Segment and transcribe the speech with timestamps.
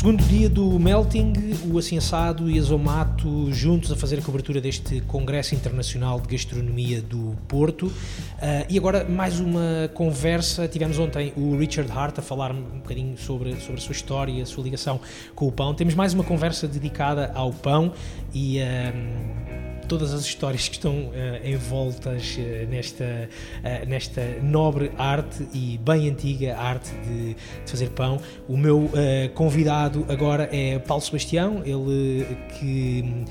[0.00, 1.34] Segundo dia do Melting,
[1.70, 7.02] o Assado e a Zomato juntos a fazer a cobertura deste Congresso Internacional de Gastronomia
[7.02, 7.88] do Porto.
[7.88, 7.92] Uh,
[8.70, 10.66] e agora mais uma conversa.
[10.66, 14.46] Tivemos ontem o Richard Hart a falar um bocadinho sobre, sobre a sua história, a
[14.46, 14.98] sua ligação
[15.34, 15.74] com o pão.
[15.74, 17.92] Temos mais uma conversa dedicada ao pão
[18.32, 18.58] e.
[18.58, 19.49] Uh,
[19.90, 21.12] todas as histórias que estão uh,
[21.44, 28.20] envoltas uh, nesta, uh, nesta nobre arte e bem antiga arte de, de fazer pão.
[28.46, 28.88] O meu
[29.34, 32.26] convidado agora é Paulo Sebastião, ele
[32.58, 33.24] que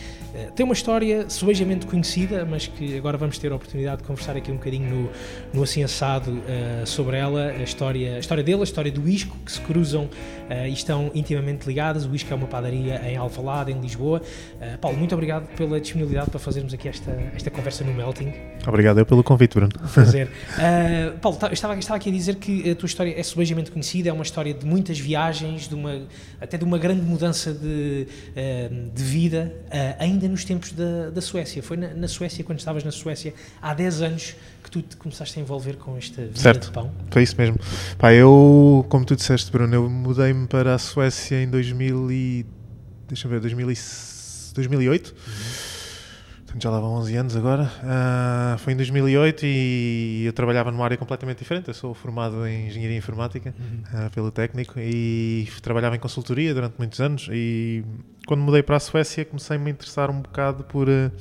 [0.56, 4.52] tem uma história subejamente conhecida, mas que agora vamos ter a oportunidade de conversar aqui
[4.52, 5.10] um bocadinho no,
[5.54, 6.42] no assim assado
[6.86, 10.10] sobre ela, a história, a história dele, a história do Isco, que se cruzam
[10.68, 12.06] e estão intimamente ligadas.
[12.06, 14.22] O Isco é uma padaria em Alvalade, em Lisboa.
[14.82, 18.34] Paulo, muito obrigado pela disponibilidade para fazermos aqui esta, esta conversa no Melting.
[18.68, 19.72] Obrigado eu pelo convite, Bruno.
[19.94, 20.28] Prazer.
[20.28, 24.10] Uh, Paulo, tá, estava, estava aqui a dizer que a tua história é subejamente conhecida,
[24.10, 26.02] é uma história de muitas viagens, de uma,
[26.40, 31.22] até de uma grande mudança de, uh, de vida, uh, ainda nos tempos da, da
[31.22, 31.64] Suécia.
[31.64, 34.36] Foi na, na, Suécia, quando estavas na Suécia, há 10 anos,
[34.70, 36.68] que tu te começaste a envolver com esta vida certo.
[36.68, 36.92] de pão.
[37.10, 37.58] Foi isso mesmo.
[37.98, 42.46] Pá, eu, como tu disseste, Bruno, eu mudei-me para a Suécia em 2000 e...
[43.08, 43.78] Deixa ver, 2000 e,
[44.54, 45.10] 2008.
[45.10, 45.70] Uhum
[46.50, 47.72] Portanto, já lá vão 11 anos agora.
[47.84, 51.68] Uh, foi em 2008 e eu trabalhava numa área completamente diferente.
[51.68, 54.08] Eu sou formado em Engenharia Informática uhum.
[54.08, 57.30] uh, pelo técnico e trabalhava em consultoria durante muitos anos.
[57.32, 57.84] E
[58.26, 61.12] quando mudei para a Suécia, comecei a interessar um bocado por uh,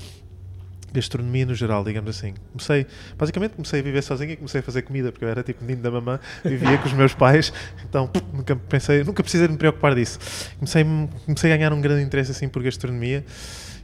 [0.92, 2.34] gastronomia no geral, digamos assim.
[2.52, 2.86] Comecei,
[3.16, 5.82] basicamente, comecei a viver sozinho e comecei a fazer comida, porque eu era tipo menino
[5.82, 7.52] da mamã, vivia com os meus pais,
[7.88, 10.18] então nunca pensei, nunca precisei me preocupar disso.
[10.58, 10.84] Comecei,
[11.24, 13.24] comecei a ganhar um grande interesse assim por gastronomia.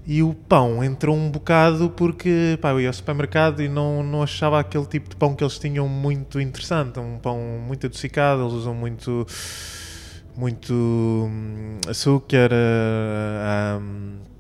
[0.07, 4.23] E o pão entrou um bocado porque pá, eu ia ao supermercado e não, não
[4.23, 7.01] achava aquele tipo de pão que eles tinham muito interessante.
[7.01, 9.27] Um pão muito adocicado, eles usam muito,
[10.37, 12.51] muito hum, açúcar.
[12.53, 14.34] Uh, um,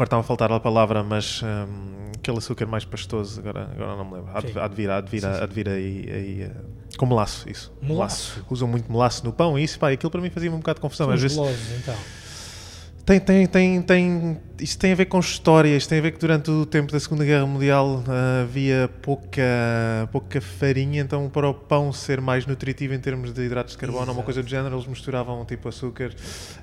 [0.00, 4.04] agora estava a faltar a palavra, mas um, aquele açúcar mais pastoso, agora, agora não
[4.04, 4.30] me lembro.
[4.32, 7.48] Há, há de vir, há de vir, há de vir aí, aí uh, com melaço,
[7.48, 7.70] isso.
[7.82, 8.36] Melaço.
[8.36, 8.46] melaço.
[8.48, 10.80] Usam muito melaço no pão e isso, pá, aquilo para mim fazia um bocado de
[10.80, 11.06] confusão.
[11.06, 11.36] São Às vezes,
[11.82, 11.94] então
[13.04, 16.50] tem, tem, tem, tem, isto tem a ver com histórias, tem a ver que durante
[16.50, 19.42] o tempo da Segunda Guerra Mundial uh, havia pouca,
[20.12, 24.08] pouca farinha, então para o pão ser mais nutritivo em termos de hidratos de carbono
[24.08, 26.12] ou uma coisa do género, eles misturavam tipo açúcar.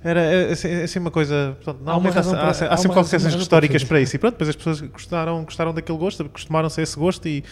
[0.03, 1.57] Era é, assim, é, assim uma coisa.
[1.65, 4.15] Há, uma há, há, há, há sempre coisa históricas para isso.
[4.15, 7.43] E pronto, depois as pessoas gostaram, gostaram daquele gosto, acostumaram-se a esse gosto e,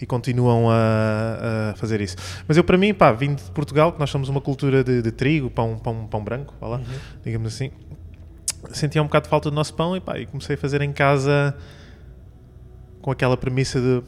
[0.00, 2.16] e continuam a, a, fazer isso.
[2.46, 5.10] Mas eu, para mim, pá, vindo de Portugal, que nós somos uma cultura de, de
[5.10, 6.84] trigo, pão, pão, pão branco, lá, uhum.
[7.24, 7.70] digamos assim
[8.72, 10.92] sentia um bocado de falta do nosso pão e, pá, e comecei a fazer em
[10.92, 11.56] casa
[13.00, 14.02] com aquela premissa de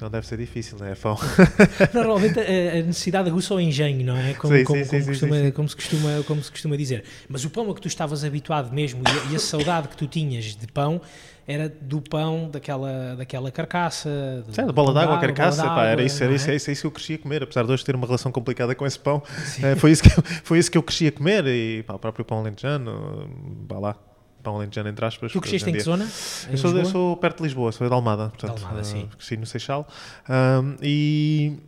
[0.00, 0.94] não deve ser difícil, não é?
[0.94, 1.18] Pão.
[1.92, 4.32] Normalmente a, necessidade aguça o engenho, não é?
[4.32, 7.04] Como, sim, como, sim, como, sim, costuma, como, se costuma, como se costuma dizer.
[7.28, 9.96] Mas o pão a que tu estavas habituado mesmo e a, e a saudade que
[9.96, 11.02] tu tinhas de pão
[11.50, 14.44] era do pão, daquela, daquela carcaça.
[14.46, 16.36] Do, Sim, da bola d'água, a carcaça, pá, era, isso, era, é?
[16.36, 18.74] isso, era, isso, que eu crescia a comer, apesar de hoje ter uma relação complicada
[18.74, 19.20] com esse pão,
[19.62, 21.98] é, foi, isso que eu, foi isso que eu crescia a comer e pá, o
[21.98, 23.28] próprio pão alentejano,
[23.68, 23.96] vá lá,
[24.42, 25.32] pão alentejano entre aspas.
[25.32, 26.04] Tu cresceste em que zona?
[26.50, 29.04] Eu sou, eu sou, perto de Lisboa, sou de Almada, portanto, de Almada, sim.
[29.04, 29.88] Uh, cresci no Seixal
[30.28, 31.58] um, e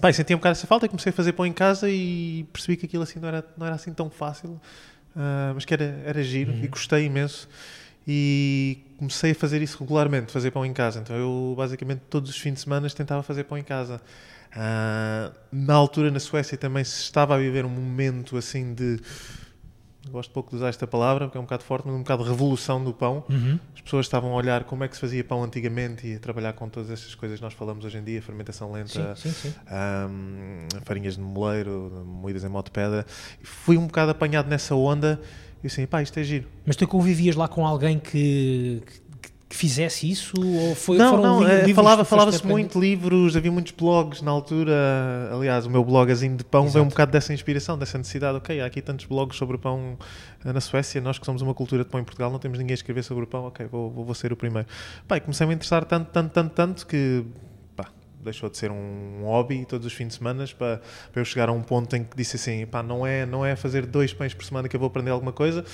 [0.00, 2.76] pá, senti um bocado essa falta e comecei a fazer pão em casa e percebi
[2.76, 6.22] que aquilo assim não era, não era assim tão fácil, uh, mas que era, era
[6.22, 6.64] giro uhum.
[6.64, 7.48] e gostei imenso
[8.06, 11.00] e comecei a fazer isso regularmente, fazer pão em casa.
[11.00, 14.00] Então eu basicamente todos os fins de semana tentava fazer pão em casa.
[14.52, 19.00] Uh, na altura na Suécia também se estava a viver um momento assim de
[20.10, 22.30] gosto pouco de usar esta palavra porque é um bocado forte, mas um bocado de
[22.30, 23.24] revolução do pão.
[23.28, 23.58] Uhum.
[23.74, 26.52] As pessoas estavam a olhar como é que se fazia pão antigamente e a trabalhar
[26.52, 29.54] com todas estas coisas que nós falamos hoje em dia, fermentação lenta, sim, sim, sim.
[29.70, 33.06] Um, farinhas de moleiro, moídas em modo de pedra.
[33.42, 35.20] Fui um bocado apanhado nessa onda
[35.62, 36.48] e assim, pá, isto é giro.
[36.66, 38.82] Mas tu convivias lá com alguém que,
[39.48, 40.34] que fizesse isso?
[40.38, 44.72] Ou foi, não, não, é, falava, falava-se muito livros, havia muitos blogs na altura.
[45.32, 46.72] Aliás, o meu blogazinho de pão Exato.
[46.72, 48.38] veio um bocado dessa inspiração, dessa necessidade.
[48.38, 49.96] Ok, há aqui tantos blogs sobre pão
[50.44, 52.72] eh, na Suécia, nós que somos uma cultura de pão em Portugal, não temos ninguém
[52.72, 53.44] a escrever sobre o pão.
[53.44, 54.66] Ok, vou, vou, vou ser o primeiro.
[55.06, 57.24] Pá, comecei a me interessar tanto, tanto, tanto, tanto que
[58.22, 60.80] deixou de ser um hobby todos os fins de semana para,
[61.12, 63.56] para eu chegar a um ponto em que disse assim, pá, não é, não é
[63.56, 65.64] fazer dois pães por semana que eu vou aprender alguma coisa,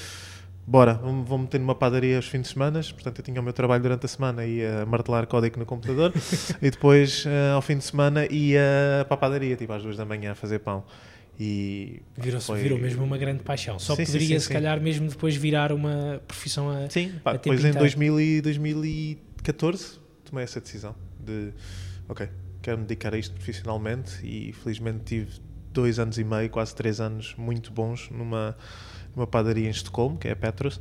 [0.67, 3.83] bora, vou meter numa padaria aos fins de semana, portanto eu tinha o meu trabalho
[3.83, 6.13] durante a semana, ia martelar código no computador
[6.61, 10.05] e depois uh, ao fim de semana ia para a padaria, tipo às duas da
[10.05, 10.85] manhã a fazer pão.
[11.41, 12.61] E virou, foi...
[12.61, 13.79] virou mesmo uma grande paixão.
[13.79, 16.91] Só sim, poderia, sim, sim, se calhar, mesmo depois virar uma profissão a.
[16.91, 21.53] Sim, pá, a depois em 2000 e 2014 tomei essa decisão de
[22.09, 22.29] ok,
[22.63, 25.41] quero me dedicar a isto profissionalmente e felizmente tive
[25.73, 28.57] dois anos e meio, quase três anos muito bons numa,
[29.15, 30.81] numa padaria em Estocolmo, que é a Petros,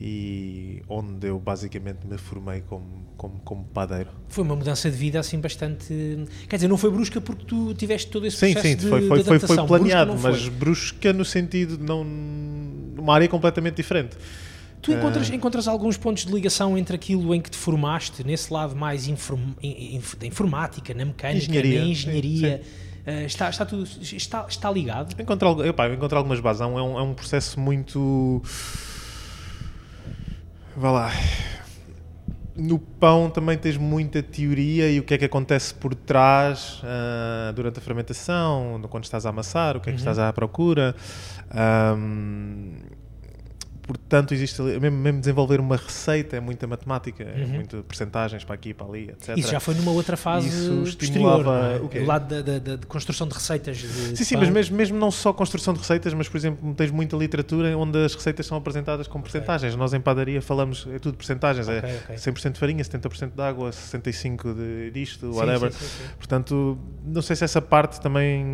[0.00, 4.10] e onde eu basicamente me formei como, como, como padeiro.
[4.28, 5.86] Foi uma mudança de vida assim bastante.
[6.48, 9.06] Quer dizer, não foi brusca porque tu tiveste todo esse sim, processo sim, de, foi,
[9.06, 9.66] foi, de foi, foi adaptação.
[9.66, 12.02] planeado, Brusca mas brusca no sentido de não.
[12.98, 14.16] uma área completamente diferente.
[14.84, 15.34] Tu encontras, Ah.
[15.34, 19.54] encontras alguns pontos de ligação entre aquilo em que te formaste, nesse lado mais inform-
[19.62, 22.62] in- in- da informática, na mecânica, Engenharia, na sim, engenharia?
[23.06, 25.18] eh, está, está, tudo, está, está ligado?
[25.20, 26.60] Encontro, epá, encontro algumas bases.
[26.60, 28.42] É um, é um- um processo muito.
[30.76, 31.10] Vá lá.
[32.56, 37.52] No pão também tens muita teoria e o que é que acontece por trás ah,
[37.52, 40.94] durante a fermentação, quando estás a amassar, o que é que estás à procura.
[41.50, 42.74] Ahm,
[43.86, 48.72] portanto, existe mesmo, mesmo desenvolver uma receita é muita matemática, é muito percentagens para aqui,
[48.74, 49.36] para ali, etc.
[49.36, 51.42] Isso já foi numa outra fase Isso estimulava
[51.78, 52.00] não é?
[52.00, 53.76] o lado da, da- da- construção de receitas.
[53.76, 53.86] De,
[54.16, 57.16] Sim, sim, mas mesmo, mesmo não só construção de receitas, mas por exemplo, tens muita
[57.16, 59.74] literatura onde as receitas são apresentadas com percentagens.
[59.76, 62.16] Nós em padaria falamos, é tudo percentagens, Ok, é ok.
[62.16, 65.72] 100% de farinha, 70% de água, 65% de disto, Sim, whatever.
[65.72, 66.04] sim, sim.
[66.16, 68.44] Portanto, não sei se essa parte também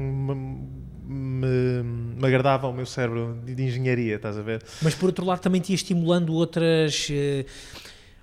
[1.40, 1.82] me,
[2.18, 4.62] me, agradava ao meu cérebro de, de engenharia, estás a ver?
[4.82, 7.44] Mas por outro lado também te ia estimulando outras eh,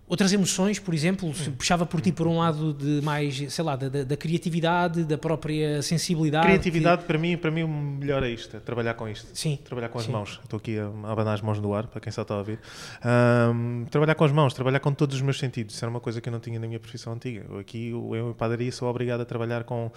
[0.09, 3.75] outras emoções, por exemplo, se puxava por ti por um lado de mais, sei lá,
[3.75, 6.47] da, da- da criatividade, da própria sensibilidade.
[6.47, 9.27] Criatividade, para mim, para mim o melhor é isto, é trabalhar com isto.
[9.33, 9.59] sim.
[9.65, 10.11] Trabalhar com as Sim.
[10.13, 10.39] mãos.
[10.41, 12.57] Estou aqui a, abanar as mãos no ar, para quem só está a ouvir.
[13.03, 15.75] Ahm, trabalhar com as mãos, trabalhar com todos os meus sentidos.
[15.75, 17.43] Isso era uma coisa que eu não tinha na minha profissão antiga.
[17.59, 19.91] Aqui, eu em padaria, sou obrigado a trabalhar com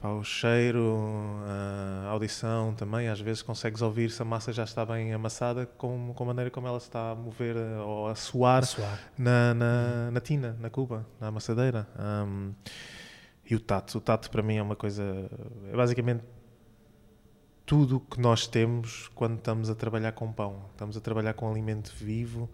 [0.00, 0.96] pá, o cheiro,
[2.04, 3.08] a audição também.
[3.08, 6.50] Às vezes consegues ouvir se a massa já está bem amassada com, com a maneira
[6.50, 8.98] como ela se está a mover eh, ou a suar A suar.
[9.16, 11.86] na, na, na tina, na cuba, na amassadeira.
[11.96, 12.52] Ahm,
[13.48, 13.98] e o tato.
[13.98, 15.02] O tato para mim é uma coisa.
[15.72, 16.24] É basicamente
[17.66, 20.64] tudo o que nós temos quando estamos a trabalhar com pão.
[20.72, 22.48] Estamos a trabalhar com alimento vivo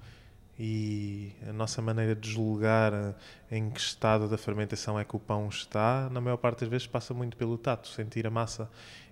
[0.58, 3.14] e a nossa maneira de julgar eh,
[3.50, 6.86] em que estado da fermentação é que o pão está, na maior parte das vezes
[6.86, 8.70] passa muito pelo tato, sentir a massa.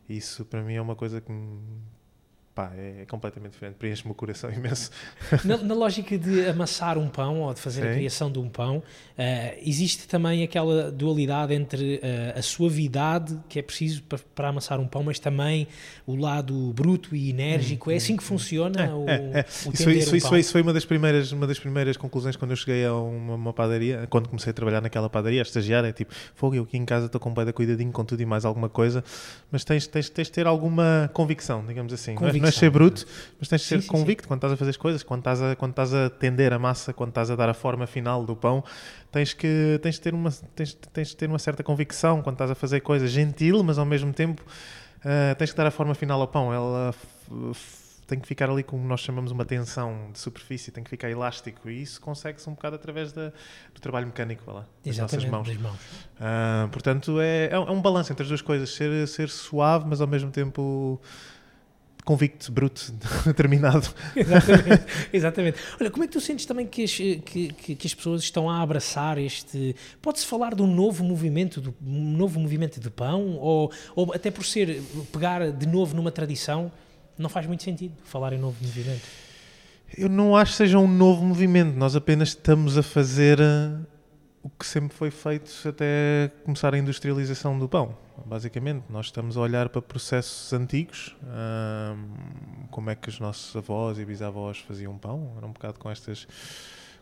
[0.09, 1.31] Isso para mim é uma coisa que
[2.55, 4.91] pá, é completamente diferente, preenche-me o coração imenso.
[5.45, 7.99] Na, na lógica de amassar um pão ou de fazer a Sim.
[7.99, 8.83] criação de um pão,
[9.19, 14.79] eh, existe também aquela dualidade entre eh, a suavidade que é preciso para, para amassar
[14.79, 15.67] um pão, mas também
[16.07, 17.91] o lado bruto e enérgico.
[17.91, 19.47] é assim que funciona o, É, é.
[19.67, 21.97] o Isso, foi, isso, um isso, foi, isso foi uma das primeiras uma das primeiras
[21.97, 25.43] conclusões quando eu cheguei a uma, uma padaria, quando comecei a trabalhar naquela padaria, a
[25.43, 28.21] estagiar, é tipo, fogo, eu aqui em casa estou com um pé cuidadinho com tudo
[28.21, 29.03] e mais alguma coisa,
[29.51, 32.13] mas tens, tens, tens de ter alguma convicção, digamos assim.
[32.13, 33.07] É, não é ser bruto,
[33.39, 35.43] mas tens de Sim, ser sim, convicto quando estás a fazer as coisas, quando estás
[35.43, 38.37] a, quando estás a tender a massa, quando estás a dar a forma final do
[38.37, 38.63] pão,
[39.11, 42.51] tens que tens de ter uma tens, tens de ter uma certa convicção quando estás
[42.51, 44.43] a fazer coisas gentil, mas ao mesmo tempo
[45.05, 46.53] ah, tens que dar a forma final ao pão.
[46.53, 46.95] Ela
[48.07, 51.71] tem que ficar ali como nós chamamos uma tensão de superfície, tem que ficar elástico
[51.71, 53.33] e isso consegue-se um bocado através da-
[53.75, 55.49] do trabalho mecânico, lá, das nossas mãos.
[55.49, 55.79] das mãos.
[56.21, 59.87] Ah, portanto, é, é um é um balanço entre as duas coisas, ser, ser suave,
[59.89, 61.01] mas ao mesmo tempo
[62.05, 62.93] convicto, bruto,
[63.25, 63.89] determinado.
[64.15, 65.59] Exatamente, exatamente.
[65.81, 67.17] Olha, como é que tu sentes também que as, que,
[67.53, 69.75] que- que as pessoas estão a abraçar este.
[70.03, 73.37] Pode-se falar de um novo movimento, de, um novo movimento de pão?
[73.39, 74.83] Ou, ou até por ser
[75.13, 76.71] pegar de novo numa tradição,
[77.17, 79.03] não faz muito sentido falar em novo movimento.
[79.97, 83.71] Eu não acho que seja um novo movimento, nós apenas estamos a fazer eh,
[84.45, 87.97] o que sempre foi feito até começar a industrialização do pão.
[88.27, 93.99] Basicamente, nós estamos a olhar para processos antigos, ahm, como é que os nossos avós
[93.99, 96.29] e bisavós faziam pão, era um bocado com estas,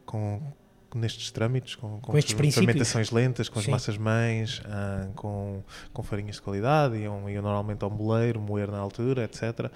[0.06, 0.40] com,
[0.94, 2.64] nestes trâmites, com, Com estes princípios.
[2.64, 3.72] fermentações lentas, com as Sim.
[3.72, 4.62] massas mães,
[5.16, 9.68] com, com farinhas de qualidade, iam, iam normalmente ao moleiro, moer na altura, etc.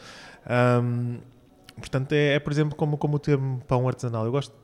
[1.77, 4.25] Portanto, é, é, por exemplo como, como o termo pão artesanal.
[4.25, 4.55] Eu gosto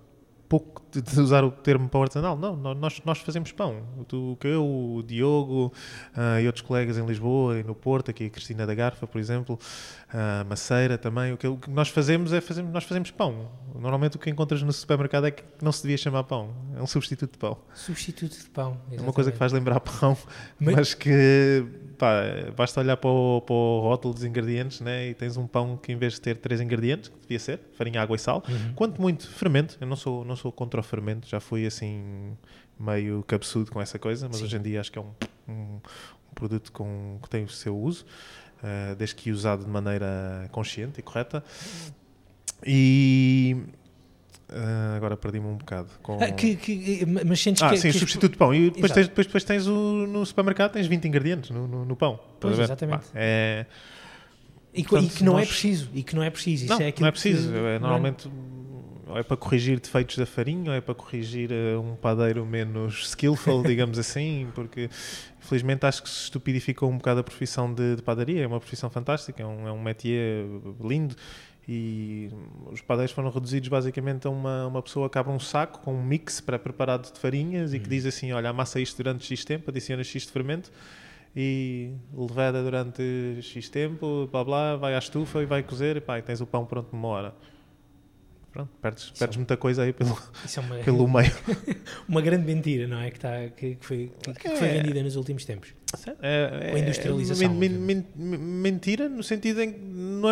[0.61, 2.37] pouco de, usar o termo pão artesanal.
[2.37, 3.83] Não, nó- nós, nós fazemos pão.
[3.99, 5.73] O Tu, que eu, o Diogo
[6.15, 9.19] ah, e outros colegas em Lisboa e no Porto, aqui a Cristina da Garfa, por
[9.19, 9.59] exemplo,
[10.13, 11.33] a Maceira também.
[11.33, 13.49] O que, o que nós fazemos é fazemos, nós fazemos pão.
[13.75, 16.51] Normalmente o que encontras no supermercado é que não se devia chamar pão.
[16.77, 17.57] É um substituto de pão.
[17.73, 18.79] Substituto de pão.
[18.91, 19.39] É uma coisa que exatamente.
[19.39, 20.17] faz lembrar pão,
[20.61, 21.65] Mas- mas, que
[22.03, 22.21] pá,
[22.57, 25.93] basta olhar para o, para o rótulo dos ingredientes né, e tens um pão que
[25.93, 28.75] em vez de ter três ingredientes, que devia ser farinha, água e sal, Uhum.
[28.75, 29.79] quanto muito fermento.
[29.81, 32.37] Eu não sou, não sou contra o fermento, já fui assim
[32.77, 34.45] meio cabeçudo com essa coisa, mas Sim.
[34.45, 35.13] hoje em dia acho que é um,
[35.49, 38.05] um, um produto com, que tem o seu uso,
[38.65, 41.45] eh, desde que usado de maneira consciente e correta.
[42.67, 43.57] E
[44.53, 45.89] eh, agora perdi-me um bocado.
[46.03, 46.19] Com...
[46.23, 48.55] Ah, que, que- mas sentes Ah, que, sim, que substituto de pão.
[48.55, 48.95] E depois Exato.
[48.95, 52.21] tens, depois, depois tens o, no supermercado tens 20 ingredientes no, no, no pão.
[52.41, 53.07] Pois, exatamente.
[53.15, 53.67] É,
[54.75, 56.65] E, Portanto, e que não é nós- preciso, e que não é preciso.
[56.65, 57.51] Isso Não, é não é preciso.
[57.51, 58.29] que- é, não normalmente
[59.07, 63.09] ou é para corrigir defeitos da farinha, ou é para corrigir eh, um padeiro menos
[63.09, 64.89] skillful, digamos assim, porque
[65.43, 68.43] infelizmente acho que se estupidificou um bocado a profissão de, de padaria.
[68.45, 70.47] É uma profissão fantástica, é um, é um métier
[70.83, 71.15] lindo
[71.69, 72.29] e
[72.73, 76.03] os padeiros foram reduzidos basicamente a uma, uma pessoa que abre um saco com um
[76.03, 80.03] mix pré-preparado de farinhas e que diz assim, olha, amassa isto durante X tempo, adiciona
[80.03, 80.73] X de fermento
[81.37, 86.19] e leveda durante X tempo, blá blá, vai à estufa e vai cozer e pá,
[86.19, 87.35] e tens o pão pronto numa hora.
[88.53, 91.33] Pronto, perdes, Isso perdes é muita coisa aí pelo, é uma, pelo meio.
[92.07, 93.11] uma grande mentira, não é?
[93.11, 94.73] Que, está, que, que foi, que, que foi É.
[94.83, 95.73] vendida nos últimos tempos.
[96.21, 99.79] É, a industrialização, men- men- men- mentira no sentido em que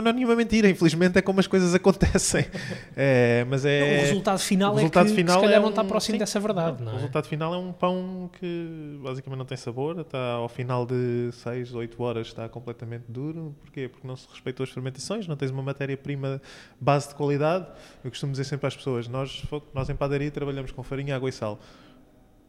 [0.00, 2.47] não é nenhuma mentira, infelizmente é como as coisas acontecem.
[2.97, 3.80] É, mas é.
[3.80, 5.88] o resultado final o é resultado que, final que se calhar é não está um-
[5.88, 6.18] próximo sim.
[6.18, 6.94] dessa verdade, O não é?
[6.97, 11.75] resultado final é um pão que basicamente não tem sabor, está ao final de 6,
[11.75, 13.54] 8 horas está completamente duro.
[13.61, 13.88] Porquê?
[13.88, 16.40] Porque não se respeitou as fermentações, não tens uma matéria-prima
[16.80, 17.66] base de qualidade.
[18.04, 19.42] Eu costumo dizer sempre às pessoas, nós,
[19.73, 21.59] nós em padaria trabalhamos com farinha, água e sal.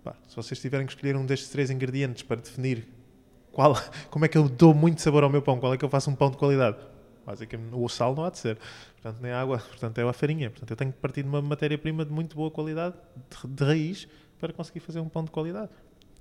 [0.03, 2.87] Pá, se vocês tiverem que escolher um destes três ingredientes para definir
[3.51, 3.77] qual,
[4.09, 6.09] como é que eu dou muito sabor ao meu pão, qual é que eu faço
[6.09, 6.77] um pão de qualidade,
[7.31, 8.57] basicamente o sal não há de ser,
[9.01, 11.41] portanto nem a água, portanto é a farinha, portanto eu tenho que partir de uma
[11.41, 12.95] matéria-prima de muito boa qualidade,
[13.29, 14.07] de, de raiz,
[14.39, 15.69] para conseguir fazer um pão de qualidade.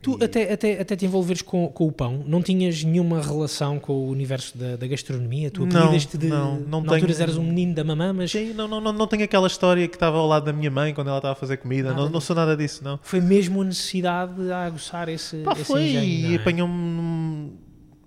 [0.02, 3.78] Tu, E- até, até, até te envolveres com, com o pão, não tinhas nenhuma relação
[3.78, 5.50] com o universo da, da gastronomia?
[5.50, 6.26] Tu Não, apelidas-te de.
[6.26, 8.92] não, não na altura tenho- eras um menino da mamã, mas Sim, não, não, não,
[8.94, 11.36] não tenho aquela história que estava ao lado da minha mãe quando ela estava a
[11.36, 12.98] fazer comida, Nada não, não sou nada disso, não.
[13.02, 16.36] foi mesmo a necessidade a aguçar esse, Pá, esse foi engenho, e é?
[16.38, 17.52] apanhou-me.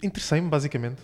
[0.02, 0.98] Interessei-me, basicamente.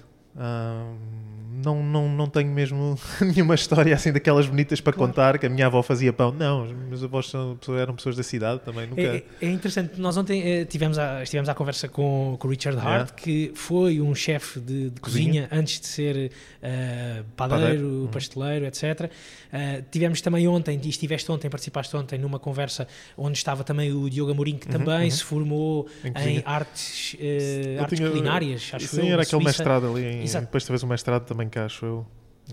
[1.64, 5.10] Não, não, não tenho mesmo nenhuma história assim daquelas bonitas para Claro.
[5.12, 6.32] contar que a minha avó fazia pão.
[6.32, 9.02] Não, os meus avós são, eram pessoas da cidade também, nunca.
[9.02, 12.78] É, é interessante, nós ontem eh, tivemos a, estivemos à conversa com, com o Richard
[12.78, 13.12] Hart, Yeah.
[13.14, 15.44] que foi um chefe de, de cozinha.
[15.44, 15.50] Cozinha.
[15.52, 17.88] antes de ser eh, padeiro, Padeiro.
[17.88, 18.08] Uhum.
[18.08, 19.10] pasteleiro, etc.
[19.52, 22.88] Eh, tivemos também ontem, e estiveste ontem, participaste ontem numa conversa
[23.18, 25.12] onde estava também o Diogo Amorim, que também uhum.
[25.12, 29.44] se formou Em em, artes, Eu artes tinha- culinárias, acho Sim, eu, era na aquele
[29.44, 30.06] mestrado ali.
[30.06, 32.06] Em, depois talvez um mestrado também cá, acho eu.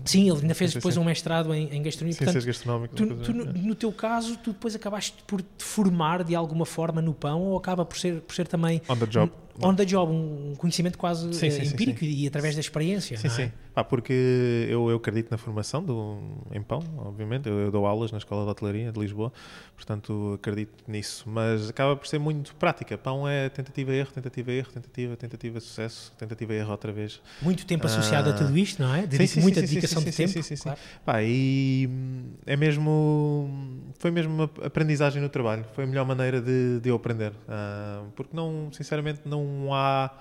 [0.05, 1.01] Sim, ele ainda fez Sim, depois sim.
[1.01, 2.13] um mestrado em, em gastronomia.
[2.13, 2.95] Ciências Portanto, gastronómicas.
[2.95, 3.67] Tu, tu, no, assim.
[3.67, 7.57] no teu caso, tu depois acabaste por te formar de alguma forma no pão ou
[7.57, 9.31] acaba por ser, por ser também On the job.
[9.61, 13.17] On the job, um conhecimento quase Sim, eh, sim, sim, empírico e através da experiência.
[13.17, 13.29] Sim, é?
[13.29, 13.51] sim.
[13.73, 16.17] Pá, porque eu, eu acredito na formação do,
[16.51, 17.47] em pão, obviamente.
[17.47, 19.31] Eu, eu dou aulas na Escola de Hotelaria de Lisboa,
[19.75, 21.23] portanto acredito nisso.
[21.27, 22.97] Mas acaba por ser muito prática.
[22.97, 27.21] Pão é tentativa, erro, tentativa, erro, tentativa, tentativa, sucesso, tentativa, erro outra vez.
[27.41, 28.35] Muito tempo associado a Ah.
[28.35, 29.07] tudo isto, não é?
[29.09, 30.33] Sim, sim, muita sim, sim, dedicação sim, de sim, tempo.
[30.33, 30.63] sim, sim, sim.
[30.63, 30.79] claro.
[31.05, 33.49] Pá, e hum, é mesmo.
[33.99, 35.65] Foi mesmo uma aprendizagem no trabalho.
[35.73, 37.31] Foi a melhor maneira de, de eu aprender.
[37.47, 40.11] Ah, porque, não, sinceramente, não há.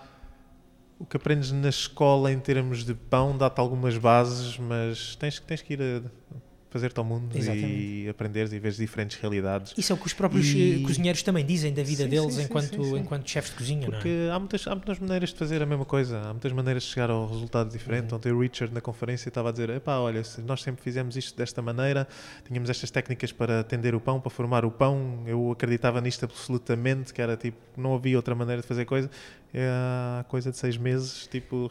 [0.99, 5.61] O que aprendes na escola em termos de pão dá-te algumas bases, mas tens, tens
[5.61, 8.08] que ir a fazer-te ao mundo e Exatamente.
[8.08, 9.73] aprenderes e veres diferentes realidades.
[9.76, 12.35] Isso é o que os próprios E- eh, cozinheiros também dizem da vida Sim, deles
[12.35, 13.90] sim, sim, enquanto, enquanto chefes de cozinha, é?
[13.90, 16.88] Porque há muitas, há muitas maneiras de fazer a mesma coisa, há muitas maneiras de
[16.90, 18.11] chegar ao resultado diferente.
[18.11, 18.16] Uhum.
[18.16, 21.62] Ontem o Richard na conferência estava a dizer: Epá, olha, nós sempre fizemos isto desta
[21.62, 22.06] maneira,
[22.46, 27.14] tínhamos estas técnicas para atender o pão, para formar o pão, eu acreditava nisto absolutamente,
[27.14, 29.11] que era tipo, não havia outra maneira de fazer coisa.
[29.54, 31.70] É há coisa de seis meses, tipo.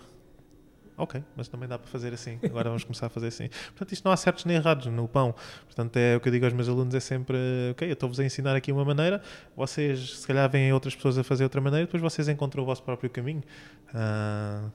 [0.98, 2.40] Ok, mas também dá para fazer assim.
[2.44, 3.50] Agora vamos começar a fazer assim.
[3.50, 5.36] Portanto, isto não há certos nem errados no pão.
[5.66, 7.38] Portanto, é o que eu digo aos meus alunos: é sempre,
[7.72, 9.22] ok, eu estou-vos a ensinar aqui uma maneira,
[9.56, 12.84] vocês se calhar veem outras pessoas a fazer outra maneira, depois vocês encontram o vosso
[12.84, 13.44] próprio caminho.
[13.94, 14.70] Ah,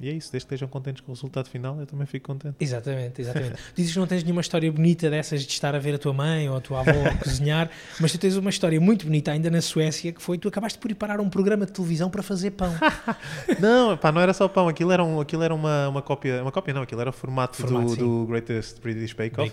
[0.00, 2.56] e é isso, desde que estejam contentes com o resultado final, eu também fico contente.
[2.58, 3.54] Exatamente, exatamente.
[3.74, 6.48] Dizes que não tens nenhuma história bonita dessas de estar a ver a tua mãe
[6.48, 7.70] ou a tua avó a cozinhar,
[8.00, 10.90] mas tu tens uma história muito bonita ainda na Suécia que foi tu acabaste por
[10.90, 12.74] ir parar um programa de televisão para fazer pão.
[13.60, 16.50] não, pá, não era só pão, aquilo era, um, aquilo era uma, uma cópia, uma
[16.50, 19.52] cópia não, aquilo era o formato, Formato, do, do Greatest British Bake Off.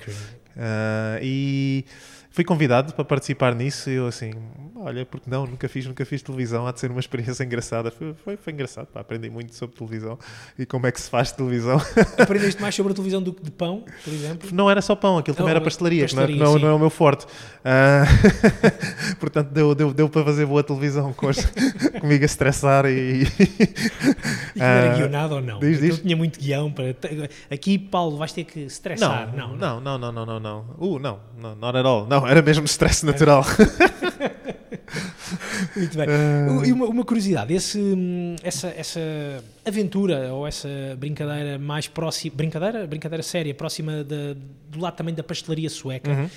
[0.58, 1.86] Ah, e
[2.30, 4.32] fui convidado para participar nisso e eu assim,
[4.84, 7.92] olha, porque não, nunca fiz, nunca fiz televisão, há de ser uma experiência engraçada.
[7.92, 10.18] Foi, foi, foi engraçado, pá, aprendi muito sobre televisão
[10.58, 11.82] e como é que se faz televisão.
[12.18, 14.50] Aprendeste mais sobre a televisão do que de pão, por exemplo?
[14.54, 16.66] Não era só pão, aquilo também era pastelaria, que não, é- pastelaria, não, sim.
[16.66, 17.26] não é o meu forte.
[17.64, 18.04] Ah,
[19.20, 21.46] portanto, deu, deu, deu para fazer boa televisão com as-
[22.00, 23.24] comigo a estressar e.
[23.24, 23.26] E
[24.54, 25.60] que era Ah, guionado ou não?
[25.60, 26.00] diz, diz.
[26.00, 26.96] tinha muito guião para.
[27.50, 29.36] Aqui, Paulo, vais ter que estressar.
[29.36, 30.66] Não, Não, não, não, não, não, não, não.
[30.78, 32.06] Uh, não, não, not at all.
[32.08, 33.46] Não, era mesmo stress natural.
[35.76, 36.08] Muito bem.
[36.10, 36.66] Ah.
[36.68, 39.00] E uma, uma curiosidade, esse, hum, essa, essa
[39.66, 44.36] aventura ou essa brincadeira mais próxima, brincadeira, brincadeira séria, próxima da-
[44.70, 46.30] do lado também da pastelaria sueca, Uhum.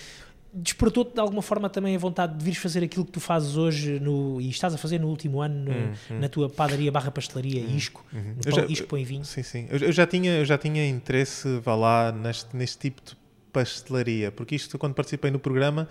[0.53, 3.99] despertou-te de alguma forma também a vontade de vires fazer aquilo que tu fazes hoje
[3.99, 6.19] no, e estás a fazer no último ano no, hum, hum.
[6.21, 8.35] na tua padaria barra pastelaria hum, Isco, hum.
[8.37, 9.25] no pão, Isco Põe Vinho?
[9.25, 9.67] Sim, sim.
[9.71, 13.17] Eu, eu, já tinha, eu já tinha interesse, vá lá, neste, neste tipo de
[13.53, 15.89] pastelaria, porque isto, quando participei no programa,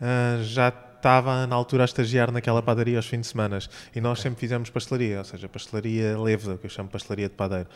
[0.00, 3.58] uh, já estava na altura a estagiar naquela padaria aos fins de semana
[3.94, 7.68] e nós sempre fizemos pastelaria, ou seja, pastelaria levda, que eu chamo pastelaria de padeiro.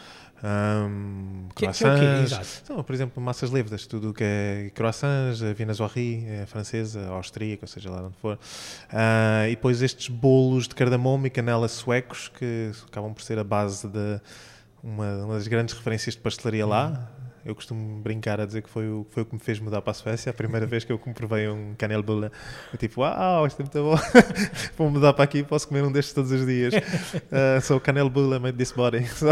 [0.42, 5.40] Um, que, croissants, que é então, por exemplo, massas levedas, tudo o que é croissants,
[5.54, 8.36] viennoiserie, é francesa, austríaca, ou seja, lá onde for.
[8.36, 13.44] Uh, e depois estes bolos de cardamomo e canela suecos, que acabam por ser a
[13.44, 14.20] base de
[14.82, 17.10] uma, uma das grandes referências de pastelaria lá.
[17.44, 19.92] Eu costumo brincar a dizer que foi o, foi o que me fez mudar para
[19.92, 20.30] a Suécia.
[20.30, 22.30] A primeira vez que eu comprovei um canelbulla,
[22.72, 23.96] eu tipo, uau, isto é muito bom.
[24.76, 26.74] Vou mudar para aqui posso comer um destes todos os dias.
[27.30, 29.04] Uh, so, canelbulla made this body.
[29.10, 29.26] So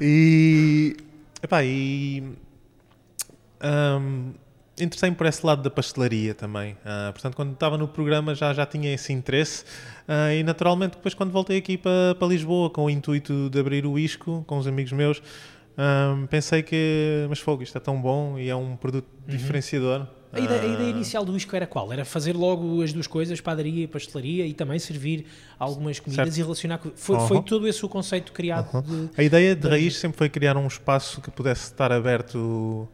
[0.00, 0.96] e,
[1.42, 2.36] epá, e
[3.62, 4.32] um,
[4.80, 6.72] interessei-me por esse lado da pastelaria também.
[6.72, 9.64] Uh, portanto, quando estava no programa já, já tinha esse interesse.
[10.08, 13.86] Uh, e naturalmente, depois, quando voltei aqui para, para Lisboa, com o intuito de abrir
[13.86, 15.22] o ISCO com os amigos meus,
[15.78, 19.36] um, pensei que, mas fogo, isto é tão bom e é um produto uhum.
[19.36, 20.08] diferenciador.
[20.32, 21.90] A ideia, a ideia, inicial do Isco era qual?
[21.90, 25.26] Era fazer logo as duas coisas, padaria e pastelaria, e também servir
[25.58, 26.36] algumas comidas certo.
[26.36, 26.90] e relacionar com.
[26.94, 27.28] Foi, uhum.
[27.28, 28.68] foi todo esse o conceito criado.
[28.74, 29.06] Uhum.
[29.06, 32.88] De, a ideia de, raiz sempre foi criar um espaço que pudesse estar aberto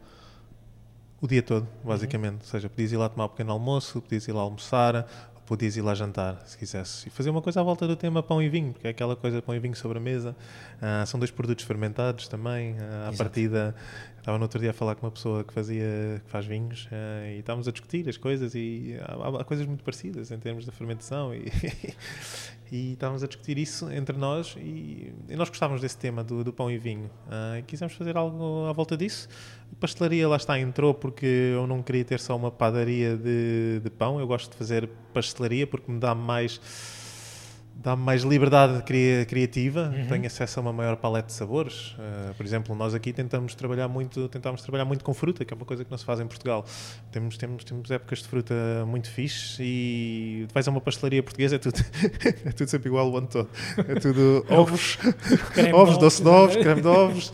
[1.19, 2.33] o dia todo, basicamente.
[2.33, 2.39] Uhum.
[2.41, 5.05] Ou seja, podias ir lá tomar um pequeno almoço, podias ir lá almoçar,
[5.45, 7.07] podias ir lá jantar, se quisesse.
[7.07, 9.41] E fazer uma coisa à volta do tema pão e vinho, porque é aquela coisa
[9.41, 10.35] pão e vinho sobre a mesa.
[10.77, 12.73] Uh, são dois produtos fermentados também.
[12.73, 13.75] Uh, à partida,
[14.25, 17.27] estava no outro dia a falar com uma pessoa que fazia que faz vinhos uh,
[17.27, 20.71] e estávamos a discutir as coisas e há, há coisas muito parecidas em termos da
[20.71, 21.45] fermentação e,
[22.71, 26.51] e estávamos a discutir isso entre nós e, e nós gostávamos desse tema do, do
[26.51, 29.29] pão e vinho uh, e quisemos fazer algo à volta disso.
[29.71, 33.89] A pastelaria lá está, entrou porque eu não queria ter só uma padaria de, de
[33.91, 36.59] pão, eu gosto de fazer pastelaria porque me dá mais
[37.77, 38.81] dá-me mais liberdade
[39.27, 40.07] criativa, uhum.
[40.07, 41.91] tenho acesso a uma maior paleta de sabores.
[41.91, 45.57] Uh, por exemplo, nós aqui tentamos trabalhar muito, tentamos trabalhar muito com fruta, que é
[45.57, 46.65] uma coisa que não se faz em Portugal.
[47.11, 48.55] Temos, temos, temos épocas de fruta
[48.87, 51.77] muito fixe e vais a uma pastelaria portuguesa, é tudo,
[52.45, 53.49] é tudo sempre igual o ano todo.
[53.77, 54.97] É tudo ovos,
[55.73, 57.31] ovos, doce de ovos, creme de ovos,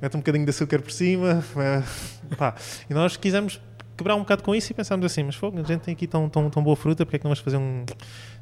[0.00, 1.44] mete um bocadinho de açúcar por cima.
[1.56, 2.54] É, pá.
[2.88, 3.60] E nós quisemos
[3.96, 6.28] quebrar um bocado com isso e pensámos assim, mas fogo, a gente tem aqui tão,
[6.28, 7.84] tão, tão boa fruta, porque é que não vamos fazer um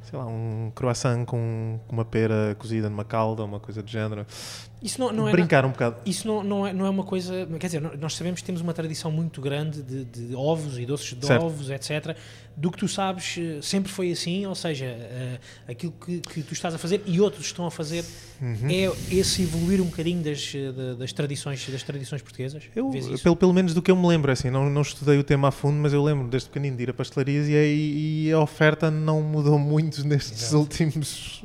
[0.03, 4.27] sei lá, um croissant com, uma pera cozida numa calda, uma coisa do género.
[4.83, 5.97] Isso não, não é Brincar um bocado.
[6.07, 7.47] Isso não, não, é, não é uma coisa.
[7.59, 11.19] Quer dizer, nós sabemos que temos uma tradição muito grande de, de ovos e doces
[11.19, 11.45] de certo.
[11.45, 12.17] ovos, etc.
[12.57, 16.53] Do que tu sabes, eh, sempre foi assim, ou seja, uh, aquilo que, que, tu
[16.53, 18.05] estás a fazer e outros estão a fazer
[18.41, 18.69] uhum.
[18.69, 22.65] é esse evoluir um bocadinho das, eh, das, tradições, das tradições portuguesas?
[22.75, 22.91] Eu,
[23.23, 25.51] pelo, pelo menos do que eu me lembro, assim, não, não estudei o tema a
[25.51, 27.53] fundo, mas eu lembro desde pequenino de ir a pastelarias e,
[28.27, 30.59] e a oferta não mudou muito nestes Exato.
[30.59, 31.45] últimos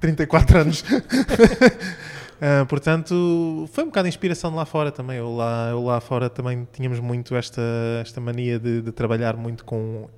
[0.00, 0.82] 34 anos.
[0.82, 5.18] Uh, portanto, foi um bocado de inspiração de lá fora também.
[5.18, 7.62] Eu lá, eu lá fora também tínhamos muito esta,
[8.00, 10.08] esta mania de, de trabalhar muito com.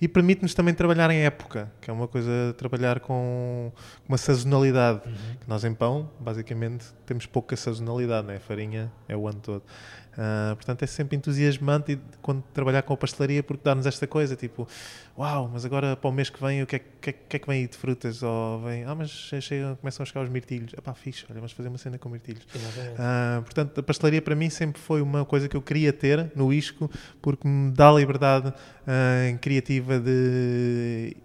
[0.00, 3.70] E permite-nos também trabalhar em época, que é uma coisa, trabalhar com
[4.08, 5.02] uma sazonalidade.
[5.06, 5.36] Uhum.
[5.46, 8.36] nós em pão, basicamente, temos pouca sazonalidade, né?
[8.36, 9.62] a farinha é o ano todo.
[10.16, 14.66] Uh, portanto, é sempre entusiasmante quando trabalhar com a pastelaria porque dá-nos esta coisa, tipo,
[15.16, 17.46] uau, mas agora para o mês que vem o que é que, que, é que
[17.46, 18.22] vem aí de frutas?
[18.22, 20.72] Ou vem, ah, mas chega, começam a chegar os mirtilhos.
[20.76, 22.44] Ah pá, fixe, olha, vamos fazer uma cena com mirtilhos.
[22.44, 26.52] Uh, portanto, a pastelaria para mim sempre foi uma coisa que eu queria ter no
[26.52, 31.16] isco porque me dá liberdade uh, criativa de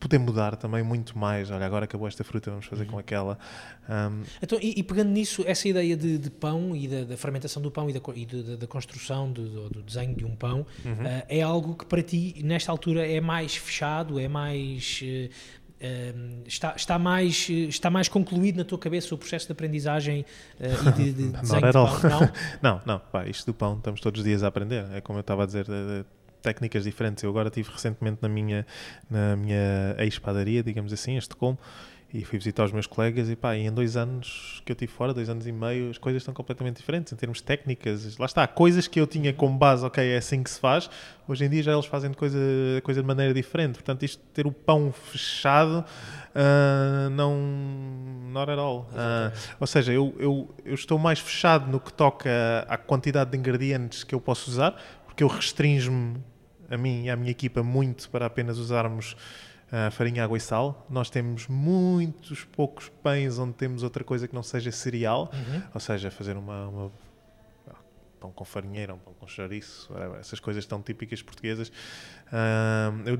[0.00, 1.50] poder mudar também muito mais.
[1.50, 2.92] Olha, agora acabou esta fruta, vamos fazer uhum.
[2.92, 3.38] com aquela.
[3.88, 4.22] Um...
[4.42, 7.70] Então, e, e, pegando nisso, essa ideia de, de pão e da, da, fermentação do
[7.70, 10.92] pão e da, e da, da construção do, do, desenho de um pão uhum.
[10.92, 15.02] uh, é algo que para ti, nesta altura, é mais fechado, é mais.
[15.02, 15.28] Uh,
[16.46, 20.26] está, está, mais, está mais concluído na tua cabeça o processo de aprendizagem
[20.60, 22.00] uh, e de, de desenho de pão?
[22.02, 22.32] Não,
[22.62, 24.86] não, não pá, isto do pão estamos todos os dias a aprender.
[24.92, 25.66] É como eu estava a dizer,
[26.40, 27.22] técnicas diferentes.
[27.22, 28.66] Eu agora tive recentemente na minha,
[29.08, 31.58] na minha ex-padaria, digamos assim, este como,
[32.12, 34.92] e fui visitar os meus colegas e pá, e em dois anos que eu tive
[34.92, 38.18] fora, dois anos e meio, as coisas estão completamente diferentes em termos técnicas.
[38.18, 40.90] Lá está, coisas que eu tinha como base, ok, é assim que se faz,
[41.28, 42.38] hoje em dia já eles fazem coisa,
[42.82, 43.74] coisa de maneira diferente.
[43.74, 45.84] Portanto, isto ter o pão fechado,
[46.34, 47.36] uh, não.
[48.32, 48.88] not at all.
[48.90, 52.30] Uh, ou seja, eu, eu, eu estou mais fechado no que toca
[52.68, 54.74] à quantidade de ingredientes que eu posso usar,
[55.06, 56.16] porque eu restringo-me
[56.70, 59.16] a mim e à minha equipa muito para apenas usarmos
[59.72, 60.86] uh, farinha, água e sal.
[60.88, 65.62] Nós temos muitos poucos pães onde temos outra coisa que não seja cereal, uhum.
[65.74, 66.92] ou seja, fazer uma, uma
[68.20, 71.68] pão com farinheira, um pão com chouriço, essas coisas tão típicas portuguesas.
[71.68, 73.16] Uh, eu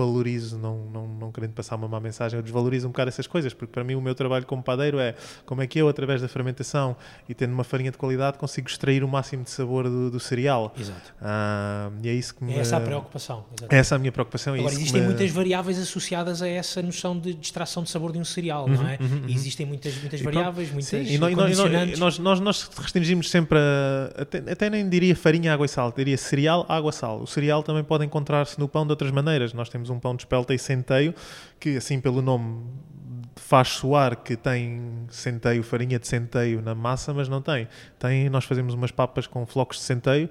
[0.00, 3.52] desvalorizo, não, não, não querendo passar uma má mensagem, eu desvalorizo um bocado essas coisas,
[3.52, 6.28] porque para mim o meu trabalho como padeiro é como é que eu, através da
[6.28, 6.96] fermentação
[7.28, 10.72] e tendo uma farinha de qualidade, consigo extrair o máximo de sabor do, do cereal.
[10.78, 11.14] Exato.
[11.20, 12.54] Uh, e é isso que me...
[12.54, 13.44] É essa a preocupação.
[13.50, 13.80] Exatamente.
[13.80, 14.54] Essa é a minha preocupação.
[14.54, 15.08] Agora, existem me...
[15.08, 18.88] muitas variáveis associadas a essa noção de extração de sabor de um cereal, uhum, não
[18.88, 18.98] é?
[19.00, 19.28] Uhum, uhum.
[19.28, 21.18] existem muitas, muitas variáveis, muitas sim, e
[21.98, 26.16] nós, nós, nós restringimos sempre a, até, até nem diria farinha, água e sal, diria
[26.16, 27.20] cereal, água, sal.
[27.20, 29.52] O cereal também pode encontrar-se no pão de outras maneiras.
[29.52, 31.14] Nós temos um pão de espelta e centeio,
[31.58, 32.64] que assim pelo nome
[33.36, 37.68] faz soar que tem centeio, farinha de centeio na massa, mas não tem.
[37.98, 40.28] Tem, nós fazemos umas papas com flocos de centeio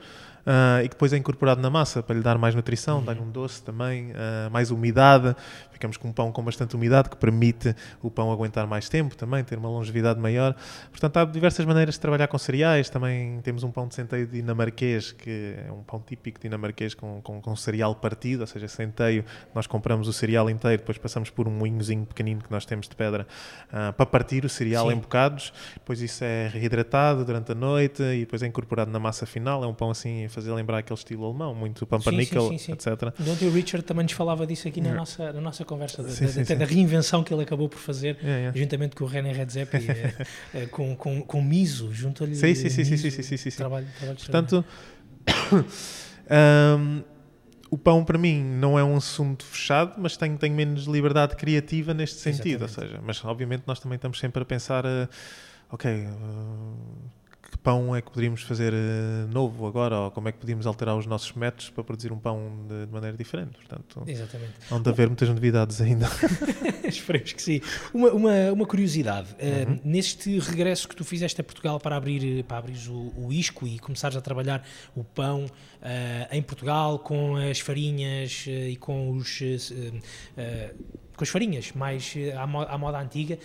[0.49, 3.05] uh, e que depois é incorporado na massa para lhe dar mais nutrição, uhum.
[3.05, 5.35] dá-lhe um doce também, uh, mais umidade.
[5.71, 9.43] Ficamos com um pão com bastante umidade que permite o pão aguentar mais tempo também,
[9.43, 10.55] ter uma longevidade maior.
[10.91, 12.89] Portanto, há diversas maneiras de trabalhar com cereais.
[12.89, 17.41] Também temos um pão de centeio dinamarquês, que é um pão típico dinamarquês com, com,
[17.41, 19.23] com cereal partido, ou seja, centeio.
[19.55, 22.95] Nós compramos o cereal inteiro, depois passamos por um moinhozinho pequenino que nós temos de
[22.95, 23.25] pedra
[23.67, 24.95] uh, para partir o cereal Sim.
[24.95, 25.53] em bocados.
[25.75, 29.63] Depois isso é reidratado durante a noite e depois é incorporado na massa final.
[29.63, 33.13] É um pão assim fazer lembrar aquele estilo alemão, muito pumpernickel, etc.
[33.27, 36.31] Ontem o Richard também nos falava disso aqui na, nossa, na nossa conversa, sim, da,
[36.31, 36.57] sim, até sim.
[36.57, 40.15] da reinvenção que ele acabou por fazer, é, juntamente com o René Redzepi, é,
[40.53, 42.35] é, com, com, com Miso, junto-lhe.
[42.35, 44.65] Sim, sim, sim, sim, sim, sim, Trabalho, trabalho Portanto,
[46.77, 47.03] um,
[47.69, 51.93] o pão para mim não é um assunto fechado, mas tenho, tenho menos liberdade criativa
[51.93, 52.65] neste sentido.
[52.65, 52.93] Exatamente.
[52.93, 55.07] Ou seja, mas obviamente nós também estamos sempre a pensar, uh,
[55.71, 55.91] ok.
[55.91, 57.19] Uh,
[57.57, 61.05] pão é que poderíamos fazer uh, novo agora, ou como é que podíamos alterar os
[61.05, 63.57] nossos métodos para produzir um pão de, de maneira diferente.
[63.57, 64.53] Portanto, Exatamente.
[64.69, 66.07] Há de haver muitas novidades ainda.
[66.87, 67.61] Esperemos que sim.
[67.93, 69.79] Uma, uma, uma curiosidade, uh, uhum.
[69.83, 73.79] neste regresso que tu fizeste a Portugal para abrir, para abrir o, o isco e
[73.79, 75.49] começares a trabalhar o pão uh,
[76.31, 79.39] em Portugal com as farinhas e com os
[81.15, 83.37] com as farinhas mais à moda antiga,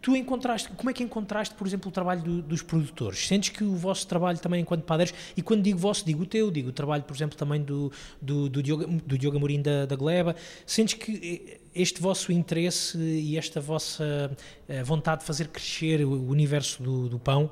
[0.00, 3.26] tu encontraste, como é que encontraste, por exemplo, o trabalho do, dos produtores?
[3.26, 6.50] Sentes que o vosso trabalho também enquanto padeiros, e quando digo vosso, digo o teu,
[6.50, 9.96] digo o trabalho, por exemplo, também do, do, do, Diogo, do Diogo Amorim da, da
[9.96, 14.30] Gleba, sentes que este vosso interesse e esta vossa
[14.68, 17.50] eh, vontade de fazer crescer o universo do, do pão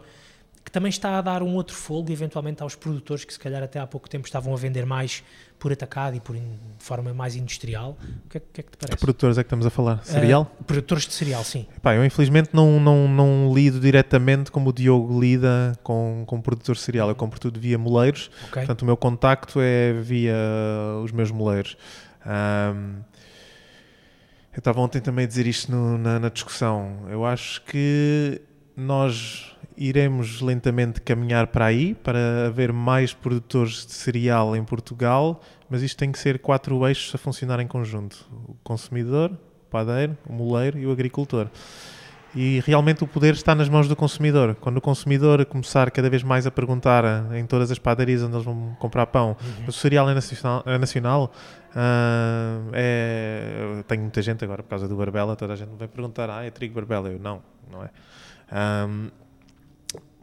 [0.66, 3.78] que também está a dar um outro fogo, eventualmente, aos produtores que, se calhar, até
[3.78, 5.22] há pouco tempo estavam a vender mais
[5.60, 6.42] por atacado e por, de
[6.80, 7.96] forma mais industrial.
[8.26, 8.96] O que é, que, é que te parece?
[8.96, 10.04] Que produtores é que estamos a falar?
[10.04, 10.52] Cereal?
[10.58, 11.68] Uh, produtores de cereal, sim.
[11.76, 16.80] Epá, eu, infelizmente, não, não, não lido diretamente como o Diogo lida com, com produtores
[16.80, 17.08] de cereal.
[17.08, 18.28] Eu compro tudo via moleiros.
[18.48, 18.62] Okay.
[18.62, 20.34] Portanto, o meu contacto é via
[21.04, 21.76] os meus moleiros.
[22.26, 23.02] Um,
[24.52, 27.06] eu estava ontem também a dizer isto no, na, na discussão.
[27.08, 28.42] Eu acho que
[28.76, 35.82] nós iremos lentamente caminhar para aí, para haver mais produtores de cereal em Portugal, mas
[35.82, 40.32] isto tem que ser quatro eixos a funcionar em conjunto: o consumidor, o padeiro, o
[40.32, 41.48] moleiro e o agricultor.
[42.34, 44.54] E realmente o poder está nas mãos do consumidor.
[44.60, 48.44] Quando o consumidor começar cada vez mais a perguntar em todas as padarias onde eles
[48.44, 49.68] vão comprar pão, uhum.
[49.68, 51.32] o cereal é nacional, é, nacional
[51.70, 53.82] uh, é...
[53.88, 56.50] tenho muita gente agora por causa do Barbela, toda a gente vai perguntar, ah, é
[56.50, 57.08] trigo Barbela?
[57.08, 57.90] Eu, não, não é.
[58.86, 59.10] Um,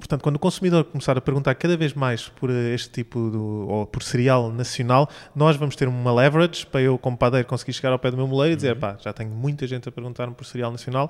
[0.04, 3.88] Portanto, quando o consumidor começar a perguntar cada vez mais por este tipo de, ou
[3.88, 7.98] por cereal nacional, nós vamos ter uma leverage para eu, como padeiro, conseguir chegar ao
[7.98, 8.82] pé do meu moleiro e dizer: uhum.
[8.82, 11.10] pá, já tenho muita gente a perguntar-me por cereal nacional.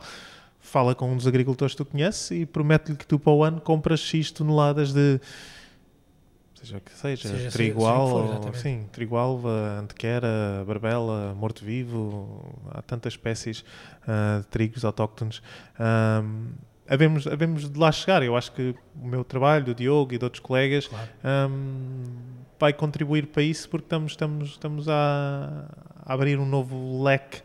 [0.59, 3.59] Fala com um dos agricultores que tu conheces e promete-lhe que tu para o ano
[3.59, 5.19] compras X toneladas de
[6.63, 13.65] seja que seja, seja trigo alva, sim, trigo alva, antequera, barbela, morto-vivo, há tantas espécies
[14.07, 15.41] uh, de trigos autóctones.
[15.77, 16.51] Um,
[16.87, 18.23] havemos, havemos de lá chegar.
[18.23, 21.09] Eu acho que o meu trabalho, do Diogo e de outros colegas, claro.
[21.51, 22.03] um,
[22.57, 25.65] vai contribuir para isso porque estamos, estamos, estamos a,
[26.05, 27.41] a abrir um novo leque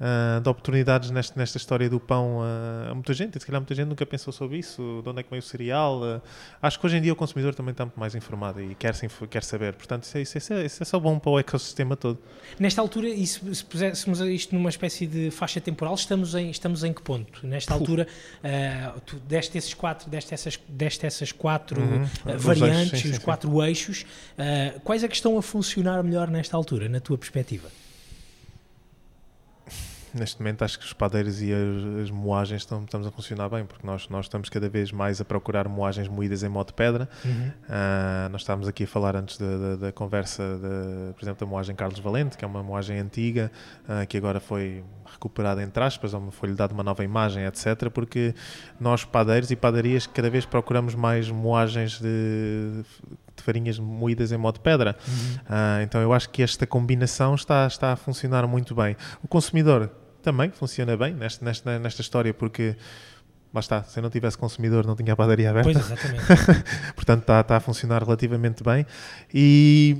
[0.00, 3.36] uh, de oportunidades nesta, nesta história do pão uh, a muita gente.
[3.36, 5.42] E se calhar muita gente nunca pensou sobre isso, de onde é que vem o
[5.42, 6.00] cereal.
[6.00, 6.22] Uh,
[6.62, 8.94] acho que hoje em dia o consumidor também está muito mais informado e quer,
[9.28, 9.74] quer saber.
[9.74, 12.18] Portanto, isso é, isso, é, isso é só bom para o ecossistema todo.
[12.58, 16.82] Nesta altura, e se, se puséssemos isto numa espécie de faixa temporal, estamos em, estamos
[16.82, 17.46] em que ponto?
[17.46, 18.06] Nesta altura,
[19.04, 22.06] tu deste esses quatro, deste essas, deste essas quatro uhum.
[22.38, 23.62] variantes, eixos, sim, os sim, quatro sim.
[23.62, 24.06] eixos,
[24.84, 27.68] quais é que estão a funcionar melhor nesta altura, na tua perspectiva?
[30.14, 33.64] Neste momento acho que os padeiros e as, as moagens estão, estamos a funcionar bem,
[33.64, 37.08] porque nós, nós estamos cada vez mais a procurar moagens moídas em modo de pedra.
[37.24, 37.30] Uhum.
[37.30, 41.50] Uh, nós estávamos aqui a falar antes da, da, da conversa, de, por exemplo, da
[41.50, 43.50] moagem Carlos Valente, que é uma moagem antiga,
[43.84, 47.90] uh, que agora foi recuperada entre aspas, ou foi-lhe dada uma nova imagem, etc.
[47.92, 48.34] Porque
[48.78, 52.82] nós, padeiros e padarias, cada vez procuramos mais moagens de,
[53.36, 54.96] de farinhas moídas em modo de pedra.
[55.06, 55.14] Uhum.
[55.14, 58.96] Uh, então eu acho que esta combinação está, está a funcionar muito bem.
[59.22, 59.90] O consumidor
[60.20, 62.76] também funciona bem nesta, nesta, nesta história, porque
[63.52, 65.72] lá está, se eu não tivesse consumidor não tinha a padaria aberta.
[65.72, 66.24] Pois, exatamente.
[66.94, 68.86] Portanto, está, está a funcionar relativamente bem.
[69.32, 69.96] E,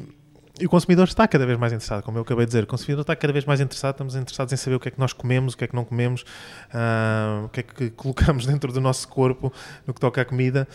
[0.61, 2.65] e, o consumidor está cada vez mais interessado, como eu acabei de dizer.
[2.65, 5.01] O consumidor está cada vez mais interessado, estamos interessados em saber o que é que
[5.01, 8.73] nós comemos, o que é que não comemos, uh, o que é que colocamos dentro
[8.73, 9.53] do nosso corpo
[9.87, 10.69] no que toca à comida.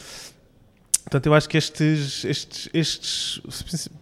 [1.06, 3.40] Portanto, eu acho que estes, estes, estes,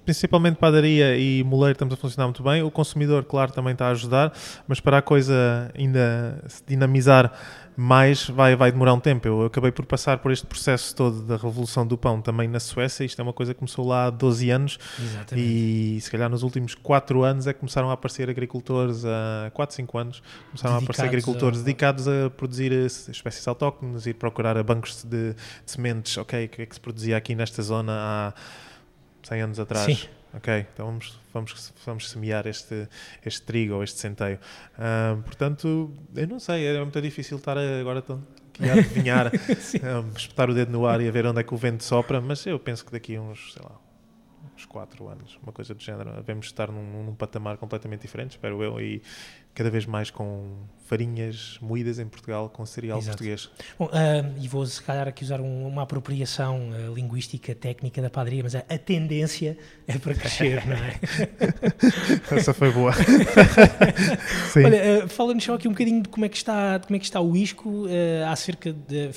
[0.06, 2.64] principalmente padaria e moleiro, estamos a funcionar muito bem.
[2.64, 4.32] O consumidor, claro, também está a ajudar,
[4.66, 7.34] mas para a coisa ainda se dinamizar
[7.76, 9.28] mais vai, vai demorar um tempo.
[9.28, 13.04] Eu acabei por passar por este processo todo da revolução do pão também na Suécia.
[13.04, 15.48] Isto é uma coisa que começou lá há 12 anos Exatamente.
[15.48, 19.76] e se calhar nos últimos 4 anos é que começaram a aparecer agricultores, a 4,
[19.76, 21.64] 5 anos, começaram dedicados a aparecer agricultores a...
[21.64, 26.18] dedicados a produzir espécies autóctones, ir procurar a bancos de, de sementes.
[26.18, 28.34] Ok, o que é que se produzia aqui nesta zona há
[29.24, 29.86] 100 anos atrás?
[29.86, 30.23] Sim.
[30.36, 32.88] Ok, então vamos, vamos, vamos semear este,
[33.24, 34.40] este trigo ou este centeio.
[34.74, 40.50] Uh, portanto, eu não sei, é muito difícil estar agora aqui a adivinhar, um, espetar
[40.50, 42.58] o dedo no ar e a ver onde é que o vento sopra, mas eu
[42.60, 43.83] penso que daqui a uns, sei lá,
[44.64, 48.64] uns 4 anos, uma coisa do género, devemos estar num, num patamar completamente diferente, espero
[48.64, 49.02] eu, e
[49.54, 53.18] cada vez mais com farinhas moídas em Portugal com cereal Exato.
[53.18, 53.50] português.
[53.78, 58.10] Bom, uh, e vou se calhar aqui usar um, uma apropriação uh, linguística técnica da
[58.10, 61.00] padaria, mas a, a tendência é para crescer, não é?
[62.36, 62.92] Essa foi boa.
[64.58, 67.06] Olha, uh, fala-nos só aqui um bocadinho de como é que está, como é que
[67.06, 67.86] está o ISCO
[68.28, 69.10] há cerca de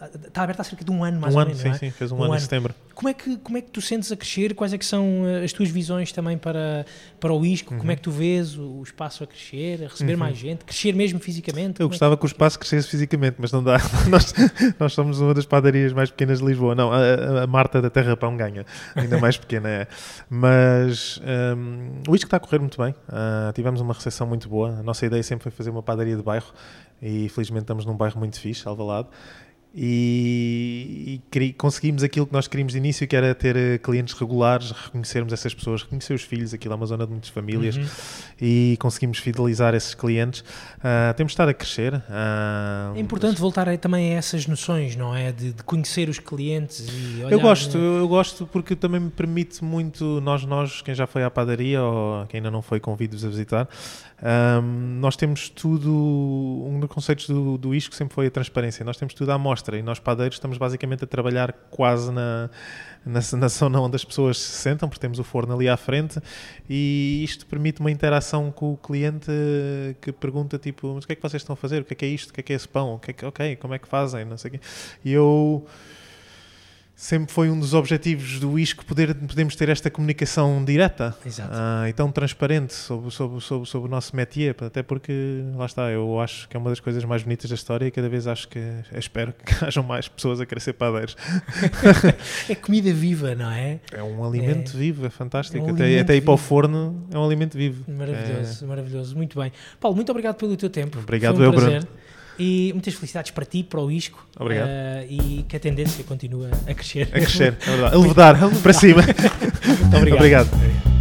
[0.00, 1.74] está aberto há cerca de um ano mais um ou ano, menos, sim, é?
[1.74, 2.74] sim, fez um, um ano, ano, em setembro.
[2.94, 4.54] Como é, que, como é que tu sentes a crescer?
[4.54, 6.84] Quais é que são as tuas visões também para,
[7.20, 7.74] para o ISCO?
[7.74, 7.80] Uhum.
[7.80, 10.18] Como é que tu vês o, o espaço a crescer, a receber uhum.
[10.18, 11.80] mais gente, crescer mesmo fisicamente?
[11.80, 12.20] Eu gostava é que...
[12.20, 12.26] que...
[12.26, 13.78] o espaço crescesse fisicamente, mas não dá.
[14.08, 14.34] nós,
[14.78, 16.74] nós somos uma das padarias mais pequenas de Lisboa.
[16.74, 19.86] Não, a, a Marta da Terra Pão ganha, ainda mais pequena é.
[20.30, 21.20] Mas
[21.56, 22.92] um, o ISCO está a correr muito bem.
[23.08, 24.70] Uh, tivemos uma recepção muito boa.
[24.70, 26.52] A nossa ideia sempre foi fazer uma padaria de bairro
[27.00, 29.08] e felizmente estamos num bairro muito fixe, Alvalade
[29.80, 34.72] e, e, conseguimos aquilo que nós queríamos de início, que era ter uh, clientes regulares,
[34.72, 37.86] reconhecermos essas pessoas, reconhecer os filhos, aquilo é uma zona de muitas famílias, uhum.
[38.40, 40.40] e conseguimos fidelizar esses clientes.
[40.40, 41.94] Uh, temos estado a crescer.
[41.94, 43.40] Uh, é importante mas...
[43.40, 45.30] voltar a, também a essas noções, não é?
[45.30, 47.30] De, de conhecer os clientes e olhar...
[47.30, 51.30] Eu gosto, eu gosto porque também me permite muito, nós, nós, quem já foi à
[51.30, 53.68] padaria ou quem ainda não foi, convido-vos a visitar,
[54.20, 55.92] um, nós temos tudo,
[56.66, 59.67] um dos conceitos do, do ISCO sempre foi a transparência, nós temos tudo à mostra
[59.76, 62.50] e nós padeiros estamos basicamente a trabalhar quase na,
[63.04, 66.20] na, na zona onde as pessoas se sentam, porque temos o forno ali à frente
[66.68, 69.30] e isto permite uma interação com o cliente
[70.00, 71.82] que pergunta tipo, mas o que é que vocês estão a fazer?
[71.82, 72.30] O que é que é isto?
[72.30, 72.94] O que é que é esse pão?
[72.94, 74.24] O que é que, ok, como é que fazem?
[74.24, 74.60] Não sei o quê.
[75.04, 75.66] E eu
[76.98, 81.92] sempre foi um dos objetivos do ISCO poder, podermos ter esta comunicação direta uh, e
[81.92, 86.48] tão transparente sobre, sobre, sobre, sobre o nosso métier, até porque, lá está, eu acho
[86.48, 88.58] que é uma das coisas mais bonitas da história e cada vez acho que,
[88.96, 91.16] espero que hajam mais pessoas a querer ser padeiros.
[92.50, 93.78] é comida viva, não é?
[93.92, 95.56] É um alimento é, vivo, é fantástico.
[95.56, 97.84] É um até, até ir para o forno é um alimento vivo.
[97.88, 98.66] Maravilhoso, é...
[98.66, 99.52] maravilhoso, muito bem.
[99.78, 100.98] Paulo, muito obrigado pelo teu tempo.
[100.98, 101.80] Obrigado, um eu, prazer.
[101.84, 102.08] Bruno.
[102.38, 104.24] E muitas felicidades para ti, para o ISCO.
[104.38, 104.68] Obrigado.
[104.68, 107.08] Uh, e que a tendência continua a crescer.
[107.08, 107.94] A crescer, é verdade.
[107.96, 109.02] A levedar para cima.
[109.66, 110.16] Muito obrigado.
[110.16, 110.97] obrigado.